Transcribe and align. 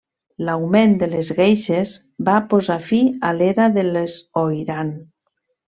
L'augment 0.45 0.95
de 1.03 1.09
les 1.11 1.29
Geishes 1.41 1.93
va 2.31 2.39
posar 2.55 2.81
fi 2.89 3.05
a 3.31 3.35
l'era 3.43 3.71
de 3.79 3.85
les 3.93 4.21
Oiran. 4.47 4.95